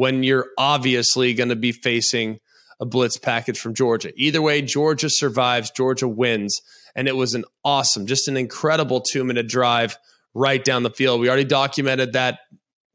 [0.00, 2.40] when you're obviously going to be facing
[2.80, 4.10] a blitz package from Georgia.
[4.16, 6.58] Either way, Georgia survives, Georgia wins.
[6.96, 9.98] And it was an awesome, just an incredible two minute drive
[10.32, 11.20] right down the field.
[11.20, 12.38] We already documented that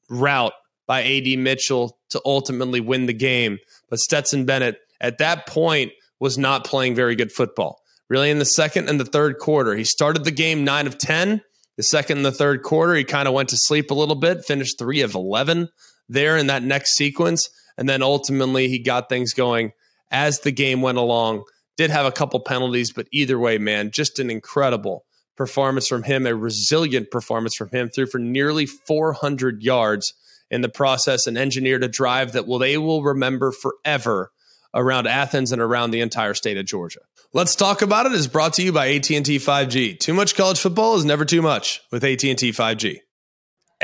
[0.10, 0.54] route
[0.88, 3.60] by AD Mitchell to ultimately win the game.
[3.88, 7.82] But Stetson Bennett at that point was not playing very good football.
[8.10, 11.44] Really, in the second and the third quarter, he started the game nine of 10.
[11.78, 14.44] The second and the third quarter, he kind of went to sleep a little bit,
[14.44, 15.70] finished three of 11
[16.08, 17.50] there in that next sequence.
[17.78, 19.72] And then ultimately, he got things going
[20.12, 21.44] as the game went along.
[21.78, 26.26] Did have a couple penalties, but either way, man, just an incredible performance from him,
[26.26, 30.14] a resilient performance from him, threw for nearly 400 yards
[30.50, 34.32] in the process and engineered a drive that will they will remember forever
[34.74, 37.00] around Athens and around the entire state of Georgia.
[37.34, 40.00] Let's talk about it is brought to you by AT&T 5G.
[40.00, 43.00] Too much college football is never too much with AT&T 5G.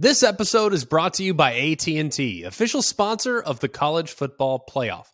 [0.00, 5.06] This episode is brought to you by AT&T, official sponsor of the College Football Playoff.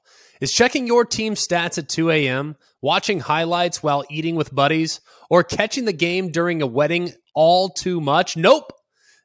[0.43, 5.43] Is checking your team stats at 2 a.m., watching highlights while eating with buddies, or
[5.43, 8.37] catching the game during a wedding all too much?
[8.37, 8.73] Nope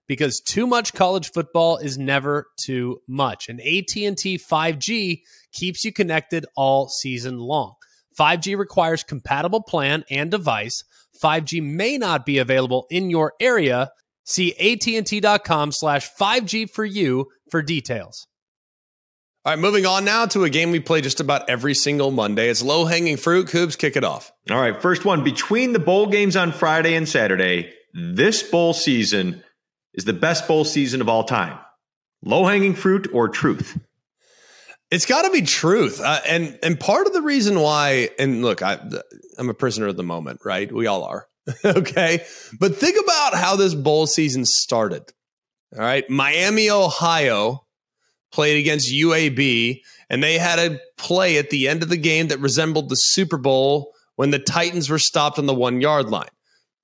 [0.08, 3.48] because too much college football is never too much.
[3.48, 7.76] And AT&T 5G keeps you connected all season long.
[8.18, 10.84] 5G requires compatible plan and device.
[11.22, 13.92] 5G may not be available in your area.
[14.30, 18.28] See AT&T.com slash 5G for you for details.
[19.44, 22.48] All right, moving on now to a game we play just about every single Monday.
[22.48, 23.48] It's low hanging fruit.
[23.48, 24.32] Coobs, kick it off.
[24.52, 27.74] All right, first one between the bowl games on Friday and Saturday.
[27.94, 29.44] This bowl season
[29.96, 31.58] is the best bowl season of all time?
[32.22, 33.80] Low hanging fruit or truth?
[34.92, 38.62] It's got to be truth, uh, and and part of the reason why, and look,
[38.62, 38.80] I,
[39.38, 40.72] I'm a prisoner of the moment, right?
[40.72, 41.28] We all are,
[41.66, 42.26] okay.
[42.60, 45.04] But think about how this bowl season started.
[45.76, 47.66] All right, Miami, Ohio,
[48.32, 52.40] played against UAB, and they had a play at the end of the game that
[52.40, 56.30] resembled the Super Bowl when the Titans were stopped on the one yard line.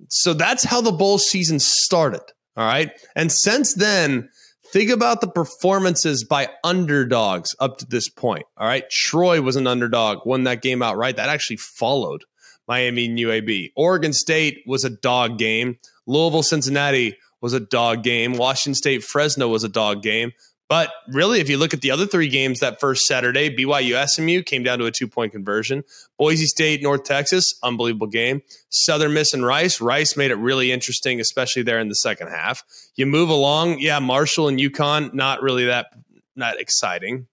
[0.09, 2.21] So that's how the bowl season started.
[2.55, 2.91] All right.
[3.15, 4.29] And since then,
[4.71, 8.45] think about the performances by underdogs up to this point.
[8.57, 8.89] All right.
[8.89, 11.17] Troy was an underdog, won that game outright.
[11.17, 12.23] That actually followed
[12.67, 13.71] Miami and UAB.
[13.75, 15.77] Oregon State was a dog game.
[16.07, 18.33] Louisville, Cincinnati was a dog game.
[18.33, 20.31] Washington State, Fresno was a dog game.
[20.67, 24.41] But really, if you look at the other three games that first Saturday, BYU SMU
[24.41, 25.83] came down to a two point conversion.
[26.17, 28.41] Boise State, North Texas, unbelievable game.
[28.69, 29.79] Southern Miss and Rice.
[29.79, 32.63] Rice made it really interesting, especially there in the second half.
[32.95, 35.87] You move along, yeah, Marshall and UConn, not really that
[36.35, 37.27] not exciting.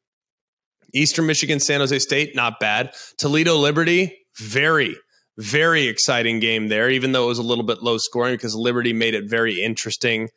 [0.92, 2.94] Eastern Michigan, San Jose State, not bad.
[3.16, 4.94] Toledo Liberty, very,
[5.38, 8.92] very exciting game there, even though it was a little bit low scoring because Liberty
[8.92, 10.28] made it very interesting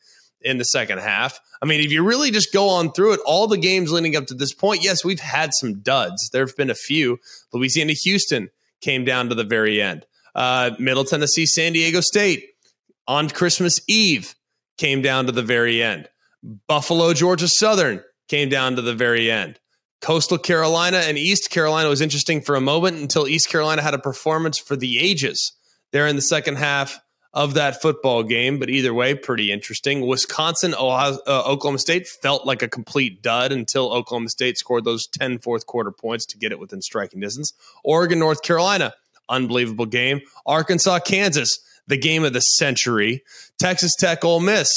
[0.42, 1.40] in the second half.
[1.62, 4.28] I mean, if you really just go on through it, all the games leading up
[4.28, 6.30] to this point, yes, we've had some duds.
[6.32, 7.18] There have been a few.
[7.52, 8.50] Louisiana Houston
[8.82, 10.06] came down to the very end.
[10.36, 12.46] Uh, Middle Tennessee, San Diego State
[13.08, 14.36] on Christmas Eve
[14.78, 16.10] came down to the very end.
[16.68, 19.60] Buffalo, Georgia Southern came down to the very end.
[20.06, 23.98] Coastal Carolina and East Carolina was interesting for a moment until East Carolina had a
[23.98, 25.54] performance for the ages
[25.94, 27.00] there in the second half
[27.34, 28.60] of that football game.
[28.60, 30.06] But either way, pretty interesting.
[30.06, 35.08] Wisconsin, Ohio, uh, Oklahoma State felt like a complete dud until Oklahoma State scored those
[35.08, 37.52] 10 fourth quarter points to get it within striking distance.
[37.84, 38.94] Oregon, North Carolina,
[39.28, 40.22] unbelievable game.
[40.46, 43.24] Arkansas, Kansas, the game of the century.
[43.58, 44.70] Texas Tech, Ole Miss,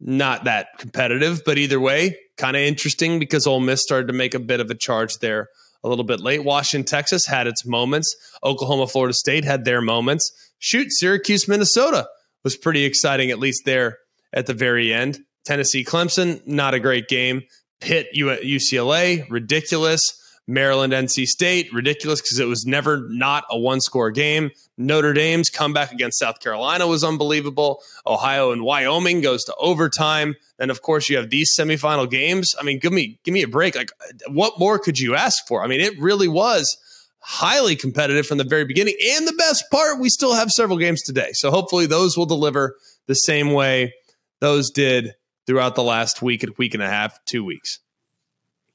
[0.00, 4.34] not that competitive, but either way, kind of interesting because Ole Miss started to make
[4.34, 5.48] a bit of a charge there
[5.84, 6.44] a little bit late.
[6.44, 8.14] Washington, Texas had its moments.
[8.42, 12.08] Oklahoma, Florida State had their moments shoot, Syracuse, Minnesota
[12.44, 13.98] was pretty exciting, at least there
[14.32, 15.20] at the very end.
[15.44, 17.42] Tennessee, Clemson, not a great game.
[17.80, 20.02] Pitt, UCLA, ridiculous.
[20.48, 24.50] Maryland, NC State, ridiculous because it was never not a one score game.
[24.78, 27.82] Notre Dame's comeback against South Carolina was unbelievable.
[28.06, 30.34] Ohio and Wyoming goes to overtime.
[30.58, 32.54] And of course, you have these semifinal games.
[32.58, 33.76] I mean, give me give me a break.
[33.76, 33.90] Like,
[34.28, 35.62] what more could you ask for?
[35.62, 36.76] I mean, it really was
[37.20, 38.94] highly competitive from the very beginning.
[39.16, 41.30] And the best part, we still have several games today.
[41.32, 43.92] So hopefully those will deliver the same way
[44.40, 45.14] those did
[45.46, 47.80] throughout the last week, week and a half, two weeks.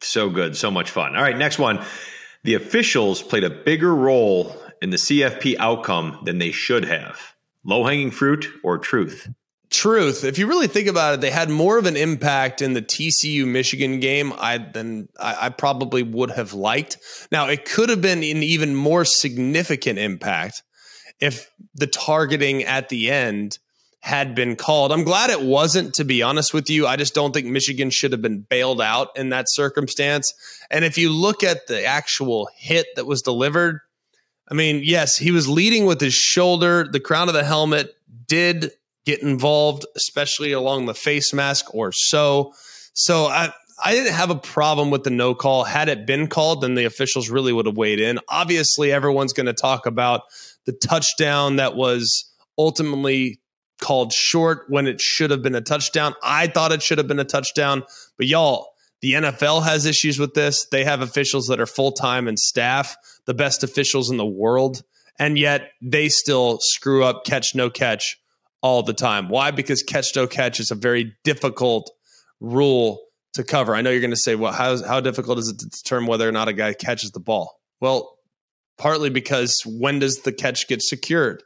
[0.03, 0.55] So good.
[0.55, 1.15] So much fun.
[1.15, 1.83] All right, next one.
[2.43, 7.17] The officials played a bigger role in the CFP outcome than they should have?
[7.63, 9.29] Low hanging fruit or truth?
[9.69, 10.25] Truth.
[10.25, 13.47] If you really think about it, they had more of an impact in the TCU
[13.47, 16.97] Michigan game I, than I, I probably would have liked.
[17.31, 20.61] Now, it could have been an even more significant impact
[21.21, 23.57] if the targeting at the end
[24.03, 24.91] had been called.
[24.91, 26.85] I'm glad it wasn't, to be honest with you.
[26.85, 30.33] I just don't think Michigan should have been bailed out in that circumstance.
[30.69, 33.79] And if you look at the actual hit that was delivered,
[34.51, 36.83] I mean, yes, he was leading with his shoulder.
[36.83, 37.95] The crown of the helmet
[38.27, 38.71] did
[39.05, 42.51] get involved, especially along the face mask or so.
[42.91, 45.63] So I, I didn't have a problem with the no call.
[45.63, 48.19] Had it been called, then the officials really would have weighed in.
[48.27, 50.23] Obviously, everyone's going to talk about
[50.65, 53.39] the touchdown that was ultimately
[53.83, 56.15] called short when it should have been a touchdown.
[56.23, 57.83] I thought it should have been a touchdown,
[58.17, 58.69] but y'all,
[59.01, 60.65] the NFL has issues with this.
[60.71, 64.81] They have officials that are full time and staff, the best officials in the world,
[65.19, 68.17] and yet they still screw up catch no catch
[68.61, 69.27] all the time.
[69.27, 69.51] Why?
[69.51, 71.91] Because catch no catch is a very difficult
[72.39, 73.01] rule
[73.33, 73.75] to cover.
[73.75, 76.27] I know you're going to say, well, how, how difficult is it to determine whether
[76.27, 77.59] or not a guy catches the ball?
[77.81, 78.17] Well,
[78.77, 81.43] partly because when does the catch get secured?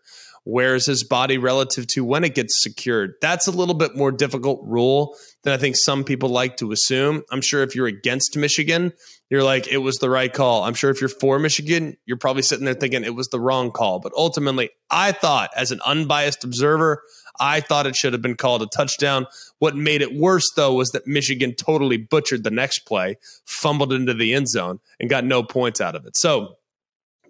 [0.47, 3.15] Where is his body relative to when it gets secured?
[3.21, 7.23] That's a little bit more difficult rule than I think some people like to assume.
[7.29, 8.93] I'm sure if you're against Michigan,
[9.29, 10.63] you're like, it was the right call.
[10.63, 13.71] I'm sure if you're for Michigan, you're probably sitting there thinking it was the wrong
[13.71, 13.99] call.
[13.99, 17.03] But ultimately, I thought, as an unbiased observer,
[17.41, 19.27] I thought it should have been called a touchdown.
[19.59, 24.13] What made it worse, though, was that Michigan totally butchered the next play, fumbled into
[24.13, 26.15] the end zone, and got no points out of it.
[26.15, 26.55] So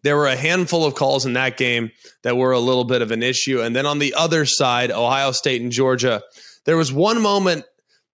[0.03, 1.91] there were a handful of calls in that game
[2.23, 3.61] that were a little bit of an issue.
[3.61, 6.21] And then on the other side, Ohio State and Georgia,
[6.65, 7.65] there was one moment,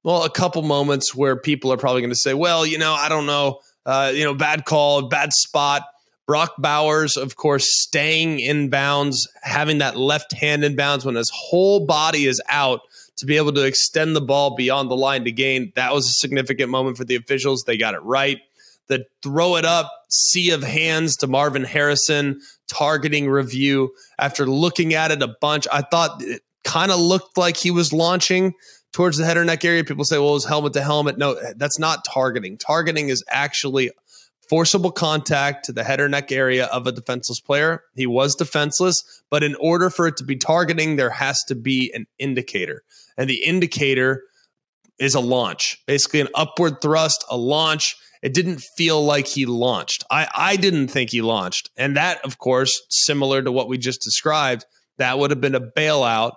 [0.04, 3.10] well, a couple moments where people are probably going to say, well, you know, I
[3.10, 5.84] don't know, uh, you know, bad call, bad spot.
[6.26, 11.30] Brock Bowers, of course, staying in bounds, having that left hand in bounds when his
[11.34, 12.82] whole body is out
[13.18, 15.74] to be able to extend the ball beyond the line to gain.
[15.76, 17.64] That was a significant moment for the officials.
[17.64, 18.40] They got it right
[18.88, 23.94] the throw it up sea of hands to Marvin Harrison targeting review.
[24.20, 27.94] After looking at it a bunch, I thought it kind of looked like he was
[27.94, 28.54] launching
[28.92, 29.84] towards the head or neck area.
[29.84, 31.18] People say, well, it was helmet to helmet.
[31.18, 32.58] No, that's not targeting.
[32.58, 33.92] Targeting is actually
[34.50, 37.84] forcible contact to the head or neck area of a defenseless player.
[37.96, 41.92] He was defenseless, but in order for it to be targeting, there has to be
[41.94, 42.84] an indicator.
[43.18, 44.24] And the indicator
[45.00, 50.06] is a launch, basically an upward thrust, a launch it didn't feel like he launched.
[50.10, 51.70] I, I didn't think he launched.
[51.76, 54.66] And that, of course, similar to what we just described,
[54.98, 56.32] that would have been a bailout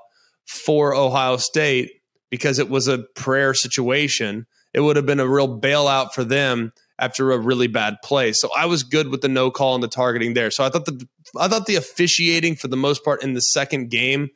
[0.49, 1.93] for Ohio State
[2.29, 4.47] because it was a prayer situation.
[4.75, 8.33] It would have been a real bailout for them after a really bad play.
[8.33, 10.51] So I was good with the no call and the targeting there.
[10.51, 11.07] So I thought the
[11.39, 14.31] I thought the officiating for the most part in the second game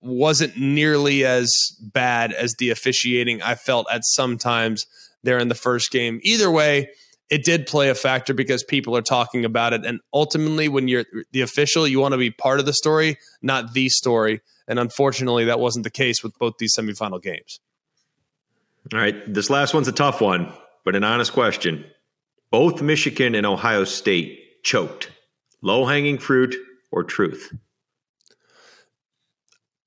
[0.00, 4.86] wasn't nearly as bad as the officiating I felt at some times
[5.24, 6.20] there in the first game.
[6.22, 6.90] Either way,
[7.30, 9.84] it did play a factor because people are talking about it.
[9.84, 13.72] And ultimately, when you're the official, you want to be part of the story, not
[13.72, 14.40] the story.
[14.68, 17.60] And unfortunately, that wasn't the case with both these semifinal games.
[18.92, 19.32] All right.
[19.32, 20.52] This last one's a tough one,
[20.84, 21.84] but an honest question.
[22.50, 25.10] Both Michigan and Ohio State choked.
[25.62, 26.54] Low hanging fruit
[26.92, 27.52] or truth?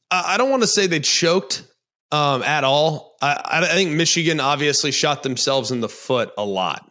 [0.10, 1.63] I don't want to say they choked
[2.11, 3.15] um, at all.
[3.21, 6.89] I, I, think Michigan obviously shot themselves in the foot a lot.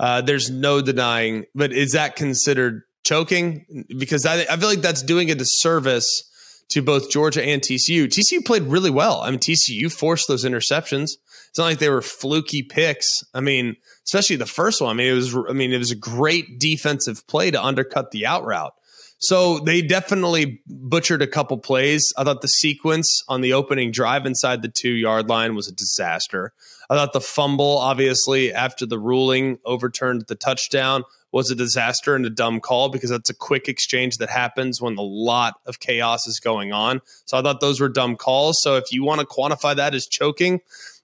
[0.00, 3.84] Uh, there's no denying, but is that considered choking?
[3.98, 6.30] Because I, I feel like that's doing a disservice
[6.70, 8.06] to both Georgia and TCU.
[8.06, 9.20] TCU played really well.
[9.20, 11.10] I mean, TCU forced those interceptions.
[11.48, 13.06] It's not like they were fluky picks.
[13.32, 14.90] I mean, especially the first one.
[14.90, 15.36] I mean, it was.
[15.48, 18.74] I mean, it was a great defensive play to undercut the out route.
[19.18, 22.02] So they definitely butchered a couple plays.
[22.16, 25.72] I thought the sequence on the opening drive inside the two yard line was a
[25.72, 26.52] disaster.
[26.90, 32.24] I thought the fumble, obviously, after the ruling overturned the touchdown, was a disaster and
[32.24, 36.28] a dumb call because that's a quick exchange that happens when a lot of chaos
[36.28, 37.00] is going on.
[37.24, 38.58] So I thought those were dumb calls.
[38.62, 40.60] So if you want to quantify that as choking,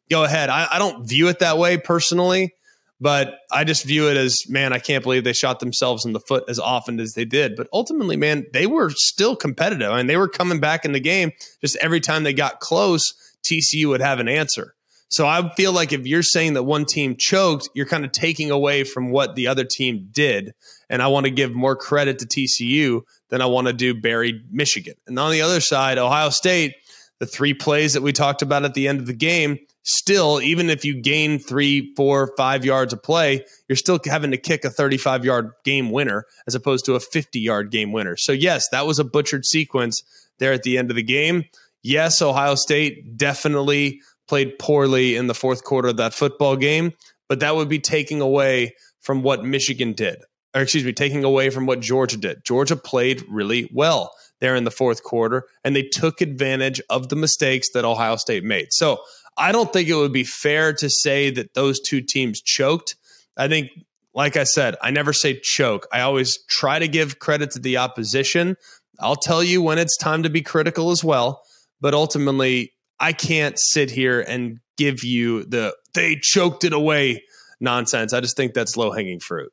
[0.08, 0.48] go ahead.
[0.48, 2.54] I, I don't view it that way personally.
[3.00, 6.20] But I just view it as, man, I can't believe they shot themselves in the
[6.20, 7.56] foot as often as they did.
[7.56, 9.90] But ultimately, man, they were still competitive.
[9.90, 11.32] I mean, they were coming back in the game.
[11.62, 13.10] Just every time they got close,
[13.42, 14.74] TCU would have an answer.
[15.08, 18.50] So I feel like if you're saying that one team choked, you're kind of taking
[18.52, 20.52] away from what the other team did.
[20.88, 24.40] And I want to give more credit to TCU than I want to do bury,
[24.52, 24.94] Michigan.
[25.08, 26.74] And on the other side, Ohio State,
[27.18, 30.70] the three plays that we talked about at the end of the game, still, even
[30.70, 34.70] if you gain three, four, five yards of play, you're still having to kick a
[34.70, 38.16] 35 yard game winner as opposed to a 50 yard game winner.
[38.16, 40.02] So, yes, that was a butchered sequence
[40.38, 41.44] there at the end of the game.
[41.82, 46.92] Yes, Ohio State definitely played poorly in the fourth quarter of that football game,
[47.28, 50.22] but that would be taking away from what Michigan did,
[50.54, 52.44] or excuse me, taking away from what Georgia did.
[52.44, 57.16] Georgia played really well there in the fourth quarter, and they took advantage of the
[57.16, 58.68] mistakes that Ohio State made.
[58.70, 58.98] So,
[59.40, 62.96] I don't think it would be fair to say that those two teams choked.
[63.36, 63.70] I think,
[64.14, 65.86] like I said, I never say choke.
[65.92, 68.56] I always try to give credit to the opposition.
[69.00, 71.42] I'll tell you when it's time to be critical as well.
[71.80, 77.24] But ultimately, I can't sit here and give you the they choked it away
[77.60, 78.12] nonsense.
[78.12, 79.52] I just think that's low hanging fruit.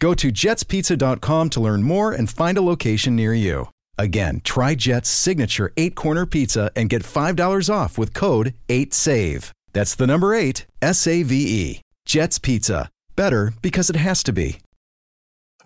[0.00, 3.68] Go to jetspizza.com to learn more and find a location near you.
[3.98, 9.52] Again, try Jet's signature eight corner pizza and get $5 off with code 8SAVE.
[9.72, 11.80] That's the number eight, S A V E.
[12.06, 12.88] Jet's Pizza.
[13.14, 14.58] Better because it has to be.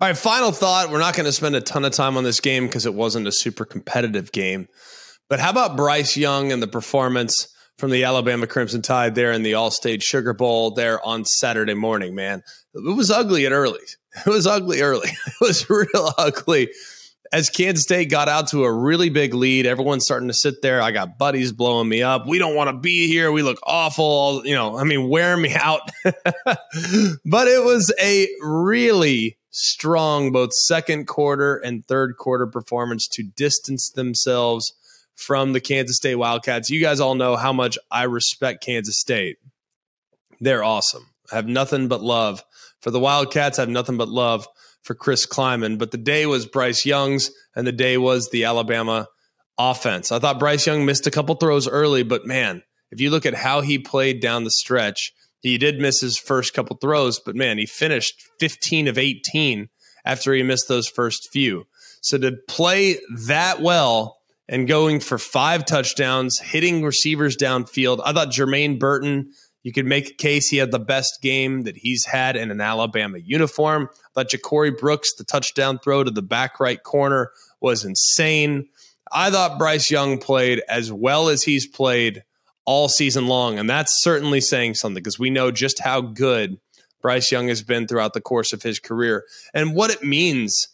[0.01, 0.91] All right, final thought.
[0.91, 3.27] We're not going to spend a ton of time on this game because it wasn't
[3.27, 4.67] a super competitive game.
[5.29, 9.43] But how about Bryce Young and the performance from the Alabama Crimson Tide there in
[9.43, 12.43] the Allstate Sugar Bowl there on Saturday morning, man?
[12.73, 13.79] It was ugly at early.
[14.25, 15.09] It was ugly early.
[15.27, 16.69] It was real ugly.
[17.33, 20.81] As Kansas State got out to a really big lead, everyone's starting to sit there.
[20.81, 22.27] I got buddies blowing me up.
[22.27, 23.31] We don't want to be here.
[23.31, 24.43] We look awful.
[24.45, 25.81] You know, I mean, wear me out.
[26.03, 33.89] but it was a really strong both second quarter and third quarter performance to distance
[33.89, 34.73] themselves
[35.15, 36.69] from the Kansas State Wildcats.
[36.69, 39.37] You guys all know how much I respect Kansas State.
[40.39, 41.07] They're awesome.
[41.31, 42.43] I have nothing but love
[42.81, 43.59] for the Wildcats.
[43.59, 44.47] I have nothing but love
[44.83, 45.77] for Chris Klieman.
[45.77, 49.07] But the day was Bryce Young's, and the day was the Alabama
[49.57, 50.11] offense.
[50.11, 52.61] I thought Bryce Young missed a couple throws early, but man,
[52.91, 56.53] if you look at how he played down the stretch, he did miss his first
[56.53, 59.69] couple throws, but man, he finished 15 of 18
[60.03, 61.67] after he missed those first few.
[62.01, 64.17] So to play that well
[64.47, 69.31] and going for five touchdowns, hitting receivers downfield, I thought Jermaine Burton
[69.65, 72.61] you could make a case he had the best game that he's had in an
[72.61, 73.89] Alabama uniform.
[74.13, 78.69] But Ja'Corey Brooks, the touchdown throw to the back right corner was insane.
[79.11, 82.23] I thought Bryce Young played as well as he's played
[82.65, 83.57] all season long.
[83.57, 86.59] And that's certainly saying something because we know just how good
[87.01, 90.67] Bryce Young has been throughout the course of his career and what it means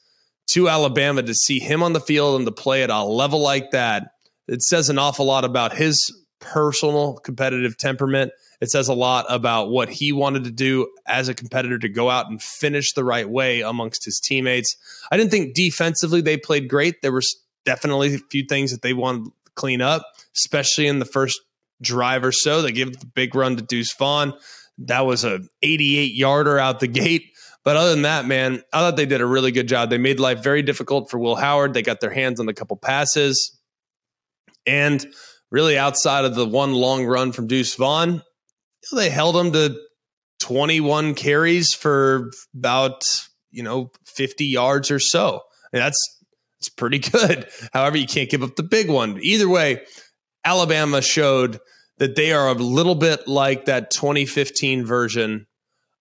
[0.47, 3.71] to Alabama to see him on the field and to play at a level like
[3.71, 4.15] that.
[4.49, 9.69] It says an awful lot about his personal competitive temperament it says a lot about
[9.69, 13.27] what he wanted to do as a competitor to go out and finish the right
[13.27, 14.77] way amongst his teammates.
[15.11, 17.01] I didn't think defensively they played great.
[17.01, 17.35] There was
[17.65, 20.05] definitely a few things that they wanted to clean up,
[20.37, 21.41] especially in the first
[21.81, 22.61] drive or so.
[22.61, 24.33] They gave the big run to Deuce Vaughn.
[24.77, 27.23] That was a 88 yarder out the gate.
[27.63, 29.89] But other than that, man, I thought they did a really good job.
[29.89, 31.73] They made life very difficult for Will Howard.
[31.73, 33.59] They got their hands on a couple passes.
[34.65, 35.05] And
[35.51, 38.23] really, outside of the one long run from Deuce Vaughn,
[38.91, 39.77] they held him to
[40.39, 43.03] 21 carries for about,
[43.51, 45.41] you know, 50 yards or so.
[45.71, 45.97] that's
[46.59, 47.47] it's pretty good.
[47.73, 49.19] However, you can't give up the big one.
[49.21, 49.81] Either way,
[50.45, 51.59] Alabama showed
[51.97, 55.47] that they are a little bit like that 2015 version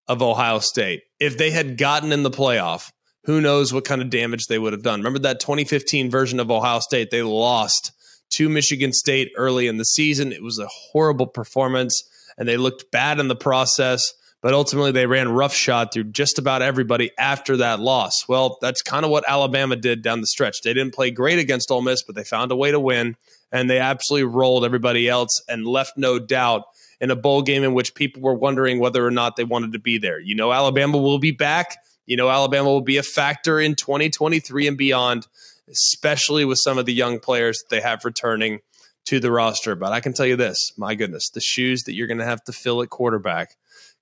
[0.07, 1.03] of Ohio State.
[1.19, 2.91] If they had gotten in the playoff,
[3.25, 5.01] who knows what kind of damage they would have done.
[5.01, 7.11] Remember that 2015 version of Ohio State?
[7.11, 7.93] They lost
[8.31, 10.33] to Michigan State early in the season.
[10.33, 12.03] It was a horrible performance
[12.41, 14.03] and they looked bad in the process.
[14.43, 18.27] But ultimately, they ran roughshod through just about everybody after that loss.
[18.27, 20.63] Well, that's kind of what Alabama did down the stretch.
[20.63, 23.17] They didn't play great against Ole Miss, but they found a way to win,
[23.53, 26.63] and they absolutely rolled everybody else and left no doubt
[27.03, 29.79] in a bowl game in which people were wondering whether or not they wanted to
[29.79, 30.19] be there.
[30.19, 31.77] You know, Alabama will be back
[32.11, 35.29] you know Alabama will be a factor in 2023 and beyond,
[35.71, 38.59] especially with some of the young players that they have returning
[39.07, 39.75] to the roster.
[39.75, 42.45] But I can tell you this my goodness, the shoes that you're going to have
[42.45, 43.57] to fill at quarterback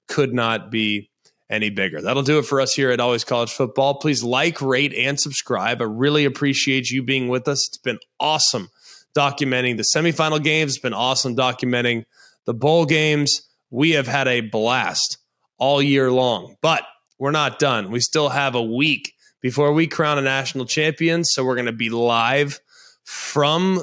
[0.06, 1.10] could not be
[1.50, 2.00] any bigger.
[2.00, 3.94] That'll do it for us here at Always College Football.
[3.94, 5.80] Please like, rate, and subscribe.
[5.80, 7.66] I really appreciate you being with us.
[7.68, 8.68] It's been awesome
[9.16, 12.04] documenting the semifinal games, it's been awesome documenting
[12.44, 13.42] the bowl games.
[13.70, 15.18] We have had a blast
[15.58, 16.82] all year long, but
[17.18, 17.90] we're not done.
[17.90, 21.24] We still have a week before we crown a national champion.
[21.24, 22.60] So we're going to be live
[23.04, 23.82] from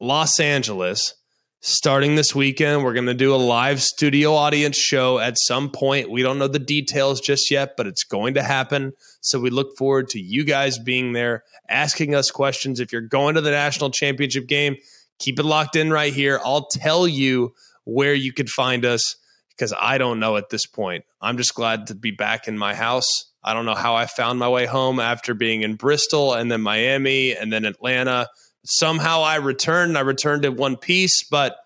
[0.00, 1.14] Los Angeles
[1.60, 2.82] starting this weekend.
[2.82, 6.10] We're going to do a live studio audience show at some point.
[6.10, 8.94] We don't know the details just yet, but it's going to happen.
[9.20, 12.80] So we look forward to you guys being there, asking us questions.
[12.80, 14.76] If you're going to the national championship game,
[15.18, 16.40] keep it locked in right here.
[16.42, 17.52] I'll tell you
[17.84, 19.16] where you could find us
[19.50, 21.04] because I don't know at this point.
[21.20, 23.26] I'm just glad to be back in my house.
[23.44, 26.62] I don't know how I found my way home after being in Bristol and then
[26.62, 28.28] Miami and then Atlanta
[28.64, 29.96] somehow I returned.
[29.96, 31.56] I returned in one piece, but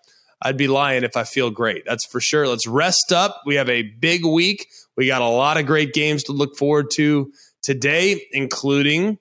[0.41, 1.83] I'd be lying if I feel great.
[1.85, 2.47] That's for sure.
[2.47, 3.41] Let's rest up.
[3.45, 4.67] We have a big week.
[4.95, 7.31] We got a lot of great games to look forward to
[7.61, 9.17] today, including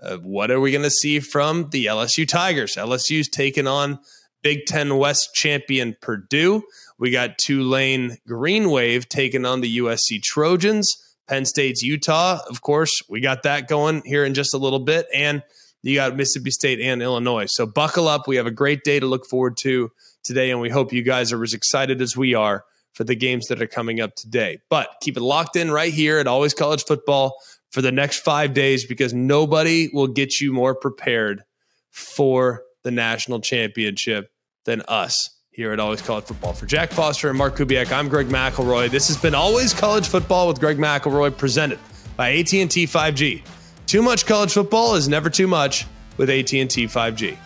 [0.00, 2.76] uh, what are we going to see from the LSU Tigers?
[2.76, 3.98] LSU's taking on
[4.42, 6.62] Big Ten West champion Purdue.
[6.98, 10.96] We got Tulane Green Wave taking on the USC Trojans.
[11.28, 15.06] Penn State's Utah, of course, we got that going here in just a little bit.
[15.14, 15.42] And
[15.82, 17.46] you got Mississippi State and Illinois.
[17.46, 18.26] So buckle up.
[18.26, 19.90] We have a great day to look forward to
[20.24, 22.64] today, and we hope you guys are as excited as we are
[22.94, 24.58] for the games that are coming up today.
[24.68, 27.36] But keep it locked in right here at Always College Football
[27.70, 31.44] for the next five days because nobody will get you more prepared
[31.90, 34.30] for the national championship
[34.64, 36.52] than us here at Always College Football.
[36.52, 38.90] For Jack Foster and Mark Kubiak, I'm Greg McElroy.
[38.90, 41.78] This has been Always College Football with Greg McElroy, presented
[42.16, 43.42] by AT&T 5G.
[43.88, 45.86] Too much college football is never too much
[46.18, 47.38] with AT&T 5G.